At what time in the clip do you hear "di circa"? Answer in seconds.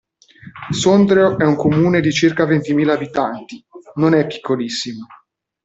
2.01-2.47